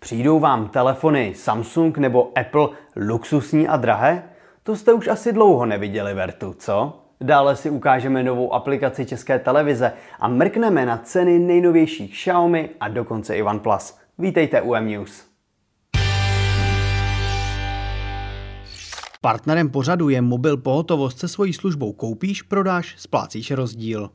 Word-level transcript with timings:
Přijdou 0.00 0.40
vám 0.40 0.68
telefony 0.68 1.32
Samsung 1.36 1.98
nebo 1.98 2.38
Apple 2.38 2.68
luxusní 2.96 3.68
a 3.68 3.76
drahé? 3.76 4.22
To 4.62 4.76
jste 4.76 4.92
už 4.92 5.08
asi 5.08 5.32
dlouho 5.32 5.66
neviděli 5.66 6.14
Vertu, 6.14 6.54
co? 6.58 7.02
Dále 7.20 7.56
si 7.56 7.70
ukážeme 7.70 8.22
novou 8.22 8.52
aplikaci 8.54 9.06
České 9.06 9.38
televize 9.38 9.92
a 10.20 10.28
mrkneme 10.28 10.86
na 10.86 10.98
ceny 10.98 11.38
nejnovějších 11.38 12.12
Xiaomi 12.12 12.70
a 12.80 12.88
dokonce 12.88 13.36
i 13.36 13.42
OnePlus. 13.42 13.98
Vítejte 14.18 14.62
u 14.62 14.74
M-News. 14.74 15.24
Partnerem 19.20 19.70
pořadu 19.70 20.08
je 20.08 20.22
mobil 20.22 20.56
pohotovost 20.56 21.18
se 21.18 21.28
svojí 21.28 21.52
službou 21.52 21.92
Koupíš, 21.92 22.42
prodáš, 22.42 22.94
splácíš 22.98 23.50
rozdíl. 23.50 24.10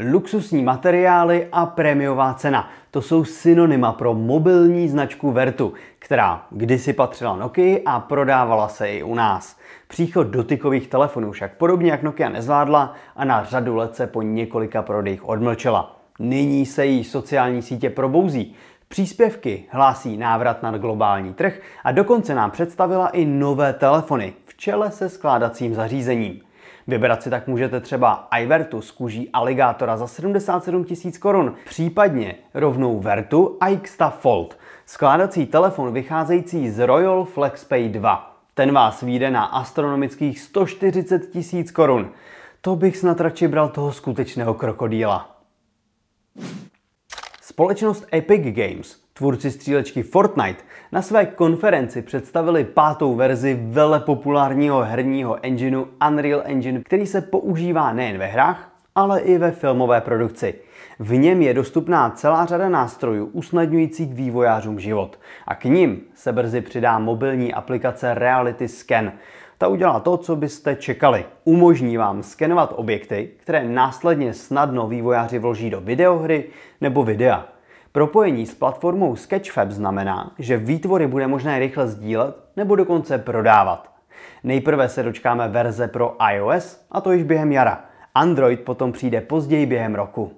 Luxusní 0.00 0.62
materiály 0.62 1.48
a 1.52 1.66
prémiová 1.66 2.34
cena. 2.34 2.68
To 2.90 3.02
jsou 3.02 3.24
synonyma 3.24 3.92
pro 3.92 4.14
mobilní 4.14 4.88
značku 4.88 5.32
Vertu, 5.32 5.72
která 5.98 6.46
kdysi 6.50 6.92
patřila 6.92 7.36
Nokia 7.36 7.80
a 7.86 8.00
prodávala 8.00 8.68
se 8.68 8.88
i 8.88 9.02
u 9.02 9.14
nás. 9.14 9.56
Příchod 9.88 10.26
dotykových 10.26 10.88
telefonů 10.88 11.32
však 11.32 11.56
podobně 11.56 11.90
jak 11.90 12.02
Nokia 12.02 12.28
nezvládla 12.28 12.94
a 13.16 13.24
na 13.24 13.44
řadu 13.44 13.76
let 13.76 13.96
se 13.96 14.06
po 14.06 14.22
několika 14.22 14.82
prodejích 14.82 15.28
odmlčela. 15.28 16.00
Nyní 16.18 16.66
se 16.66 16.86
jí 16.86 17.04
sociální 17.04 17.62
sítě 17.62 17.90
probouzí. 17.90 18.54
Příspěvky 18.88 19.64
hlásí 19.70 20.16
návrat 20.16 20.62
na 20.62 20.78
globální 20.78 21.34
trh 21.34 21.60
a 21.84 21.92
dokonce 21.92 22.34
nám 22.34 22.50
představila 22.50 23.08
i 23.08 23.24
nové 23.24 23.72
telefony 23.72 24.32
v 24.44 24.56
čele 24.56 24.90
se 24.90 25.08
skládacím 25.08 25.74
zařízením. 25.74 26.45
Vybrat 26.86 27.22
si 27.22 27.30
tak 27.30 27.46
můžete 27.46 27.80
třeba 27.80 28.28
iVertu 28.40 28.80
z 28.80 28.90
kůží 28.90 29.30
aligátora 29.32 29.96
za 29.96 30.06
77 30.06 30.86
000 31.04 31.16
korun, 31.20 31.54
případně 31.64 32.34
rovnou 32.54 33.00
Vertu 33.00 33.58
iXta 33.70 34.10
Fold, 34.10 34.58
skládací 34.86 35.46
telefon 35.46 35.92
vycházející 35.92 36.70
z 36.70 36.86
Royal 36.86 37.24
FlexPay 37.24 37.88
2. 37.88 38.36
Ten 38.54 38.72
vás 38.72 39.02
vyjde 39.02 39.30
na 39.30 39.44
astronomických 39.44 40.40
140 40.40 41.34
000 41.52 41.64
korun. 41.72 42.10
To 42.60 42.76
bych 42.76 42.96
snad 42.96 43.20
radši 43.20 43.48
bral 43.48 43.68
toho 43.68 43.92
skutečného 43.92 44.54
krokodýla. 44.54 45.35
Společnost 47.56 48.06
Epic 48.14 48.54
Games. 48.54 48.96
Tvůrci 49.12 49.50
střílečky 49.50 50.02
Fortnite 50.02 50.64
na 50.92 51.02
své 51.02 51.26
konferenci 51.26 52.02
představili 52.02 52.64
pátou 52.64 53.14
verzi 53.14 53.58
vele 53.62 54.00
populárního 54.00 54.84
herního 54.84 55.38
engineu 55.42 55.86
Unreal 56.08 56.42
Engine, 56.44 56.80
který 56.80 57.06
se 57.06 57.20
používá 57.20 57.92
nejen 57.92 58.18
ve 58.18 58.26
hrách, 58.26 58.75
ale 58.96 59.20
i 59.20 59.38
ve 59.38 59.50
filmové 59.50 60.00
produkci. 60.00 60.54
V 60.98 61.16
něm 61.16 61.42
je 61.42 61.54
dostupná 61.54 62.10
celá 62.10 62.46
řada 62.46 62.68
nástrojů 62.68 63.26
usnadňujících 63.26 64.14
vývojářům 64.14 64.80
život. 64.80 65.18
A 65.46 65.54
k 65.54 65.64
ním 65.64 66.00
se 66.14 66.32
brzy 66.32 66.60
přidá 66.60 66.98
mobilní 66.98 67.54
aplikace 67.54 68.14
Reality 68.14 68.68
Scan. 68.68 69.12
Ta 69.58 69.68
udělá 69.68 70.00
to, 70.00 70.16
co 70.16 70.36
byste 70.36 70.74
čekali. 70.74 71.24
Umožní 71.44 71.96
vám 71.96 72.22
skenovat 72.22 72.72
objekty, 72.76 73.30
které 73.36 73.68
následně 73.68 74.34
snadno 74.34 74.88
vývojáři 74.88 75.38
vloží 75.38 75.70
do 75.70 75.80
videohry 75.80 76.44
nebo 76.80 77.02
videa. 77.02 77.46
Propojení 77.92 78.46
s 78.46 78.54
platformou 78.54 79.16
Sketchfab 79.16 79.70
znamená, 79.70 80.32
že 80.38 80.56
výtvory 80.56 81.06
bude 81.06 81.26
možné 81.26 81.58
rychle 81.58 81.88
sdílet 81.88 82.36
nebo 82.56 82.76
dokonce 82.76 83.18
prodávat. 83.18 83.90
Nejprve 84.44 84.88
se 84.88 85.02
dočkáme 85.02 85.48
verze 85.48 85.88
pro 85.88 86.16
iOS, 86.32 86.86
a 86.90 87.00
to 87.00 87.12
již 87.12 87.22
během 87.22 87.52
jara. 87.52 87.84
Android 88.16 88.60
potom 88.60 88.92
přijde 88.92 89.20
později 89.20 89.66
během 89.66 89.94
roku. 89.94 90.32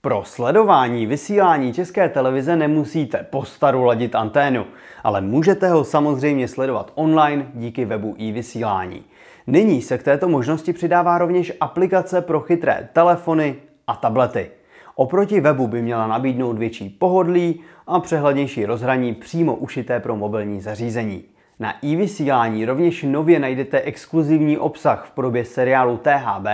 Pro 0.00 0.22
sledování 0.24 1.06
vysílání 1.06 1.72
české 1.72 2.08
televize 2.08 2.56
nemusíte 2.56 3.26
po 3.30 3.44
staru 3.44 3.84
ladit 3.84 4.14
anténu, 4.14 4.66
ale 5.04 5.20
můžete 5.20 5.68
ho 5.68 5.84
samozřejmě 5.84 6.48
sledovat 6.48 6.92
online 6.94 7.46
díky 7.54 7.84
webu 7.84 8.14
i 8.18 8.32
vysílání. 8.32 9.04
Nyní 9.46 9.82
se 9.82 9.98
k 9.98 10.02
této 10.02 10.28
možnosti 10.28 10.72
přidává 10.72 11.18
rovněž 11.18 11.52
aplikace 11.60 12.20
pro 12.20 12.40
chytré 12.40 12.88
telefony 12.92 13.56
a 13.86 13.96
tablety. 13.96 14.50
Oproti 14.94 15.40
webu 15.40 15.66
by 15.66 15.82
měla 15.82 16.06
nabídnout 16.06 16.58
větší 16.58 16.88
pohodlí 16.88 17.60
a 17.86 18.00
přehlednější 18.00 18.66
rozhraní 18.66 19.14
přímo 19.14 19.54
ušité 19.54 20.00
pro 20.00 20.16
mobilní 20.16 20.60
zařízení. 20.60 21.24
Na 21.60 21.84
e-vysílání 21.84 22.64
rovněž 22.64 23.02
nově 23.02 23.38
najdete 23.38 23.80
exkluzivní 23.80 24.58
obsah 24.58 25.06
v 25.06 25.10
podobě 25.10 25.44
seriálu 25.44 25.96
THB 25.96 26.46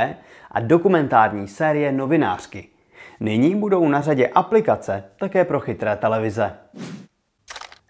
a 0.51 0.61
dokumentární 0.61 1.49
série 1.49 1.93
Novinářky. 1.93 2.69
Nyní 3.21 3.55
budou 3.55 3.89
na 3.89 4.01
řadě 4.01 4.29
aplikace 4.29 5.05
také 5.19 5.45
pro 5.45 5.61
chytré 5.61 5.97
televize. 5.97 6.55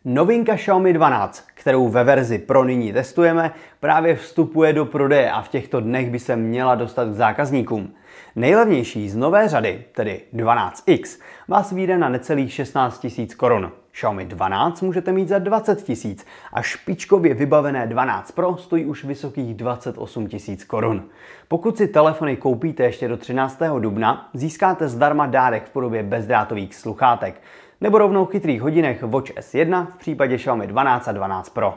Novinka 0.04 0.56
Xiaomi 0.56 0.92
12, 0.92 1.44
kterou 1.64 1.88
ve 1.88 2.04
verzi 2.04 2.38
Pro 2.38 2.64
nyní 2.64 2.92
testujeme, 2.92 3.52
právě 3.80 4.16
vstupuje 4.16 4.72
do 4.72 4.84
prodeje 4.84 5.30
a 5.30 5.42
v 5.42 5.48
těchto 5.48 5.80
dnech 5.80 6.10
by 6.10 6.18
se 6.18 6.36
měla 6.36 6.74
dostat 6.74 7.08
k 7.08 7.14
zákazníkům. 7.14 7.94
Nejlevnější 8.36 9.08
z 9.08 9.16
nové 9.16 9.48
řady, 9.48 9.84
tedy 9.94 10.20
12X, 10.34 11.20
vás 11.48 11.72
vyjde 11.72 11.98
na 11.98 12.08
necelých 12.08 12.52
16 12.52 13.06
000 13.18 13.28
korun. 13.36 13.72
Xiaomi 13.92 14.24
12 14.24 14.82
můžete 14.82 15.12
mít 15.12 15.28
za 15.28 15.38
20 15.38 15.88
000 15.88 16.16
a 16.52 16.62
špičkově 16.62 17.34
vybavené 17.34 17.86
12 17.86 18.32
Pro 18.32 18.56
stojí 18.56 18.84
už 18.84 19.04
vysokých 19.04 19.54
28 19.54 20.28
000 20.48 20.58
korun. 20.66 21.02
Pokud 21.48 21.76
si 21.76 21.88
telefony 21.88 22.36
koupíte 22.36 22.82
ještě 22.82 23.08
do 23.08 23.16
13. 23.16 23.62
dubna, 23.78 24.30
získáte 24.34 24.88
zdarma 24.88 25.26
dárek 25.26 25.64
v 25.64 25.70
podobě 25.70 26.02
bezdrátových 26.02 26.74
sluchátek 26.74 27.40
nebo 27.84 27.98
rovnou 27.98 28.26
chytrých 28.26 28.60
hodinek 28.60 29.02
Watch 29.02 29.30
S1 29.30 29.86
v 29.86 29.96
případě 29.96 30.36
Xiaomi 30.36 30.66
12 30.66 31.08
a 31.08 31.12
12 31.12 31.48
Pro. 31.48 31.74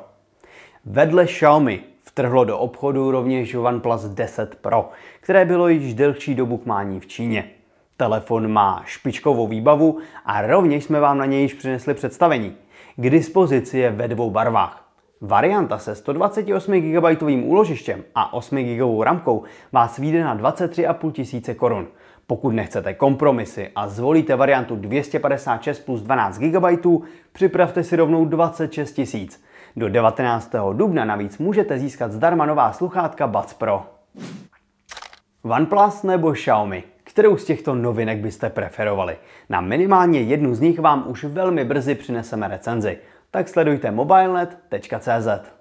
Vedle 0.86 1.26
Xiaomi 1.26 1.80
vtrhlo 2.00 2.46
do 2.46 2.58
obchodu 2.58 3.12
rovněž 3.12 3.56
OnePlus 3.56 4.04
10 4.04 4.56
Pro, 4.56 4.90
které 5.20 5.46
bylo 5.46 5.68
již 5.68 5.94
delší 5.94 6.36
dobu 6.36 6.58
k 6.58 6.66
mání 6.66 7.00
v 7.00 7.08
Číně. 7.08 7.50
Telefon 7.98 8.52
má 8.52 8.84
špičkovou 8.86 9.48
výbavu 9.48 10.00
a 10.26 10.42
rovněž 10.42 10.84
jsme 10.84 11.00
vám 11.00 11.18
na 11.18 11.26
něj 11.26 11.42
již 11.42 11.54
přinesli 11.54 11.94
představení. 11.94 12.56
K 12.96 13.10
dispozici 13.10 13.78
je 13.78 13.92
ve 13.92 14.08
dvou 14.08 14.30
barvách. 14.30 14.88
Varianta 15.22 15.78
se 15.78 15.96
128 15.96 16.72
GB 16.82 17.22
úložištěm 17.44 18.04
a 18.16 18.34
8 18.34 18.58
GB 18.58 19.02
ramkou 19.04 19.44
vás 19.72 19.98
vyjde 19.98 20.24
na 20.24 20.38
23,5 20.38 21.12
tisíce 21.12 21.54
korun. 21.54 21.88
Pokud 22.28 22.52
nechcete 22.52 22.94
kompromisy 22.94 23.72
a 23.76 23.88
zvolíte 23.88 24.36
variantu 24.36 24.76
256 24.76 25.80
plus 25.80 26.02
12 26.02 26.40
GB, 26.40 26.88
připravte 27.32 27.84
si 27.84 27.96
rovnou 27.96 28.26
26 28.26 28.94
tisíc. 28.94 29.44
Do 29.76 29.90
19. 29.90 30.52
dubna 30.74 31.06
navíc 31.06 31.38
můžete 31.38 31.80
získat 31.80 32.12
zdarma 32.12 32.46
nová 32.46 32.74
sluchátka 32.74 33.28
Buds 33.28 33.54
Pro. 33.54 33.86
OnePlus 35.44 36.04
nebo 36.04 36.32
Xiaomi? 36.32 36.84
Kterou 37.04 37.38
z 37.38 37.46
těchto 37.46 37.76
novinek 37.76 38.20
byste 38.20 38.50
preferovali? 38.50 39.18
Na 39.50 39.62
minimálně 39.62 40.22
jednu 40.22 40.56
z 40.56 40.60
nich 40.60 40.80
vám 40.80 41.04
už 41.08 41.24
velmi 41.24 41.66
brzy 41.66 41.96
přineseme 41.96 42.48
recenzi. 42.48 42.98
Tak 43.32 43.48
sledujte 43.48 43.92
mobilenet.cz. 43.92 45.57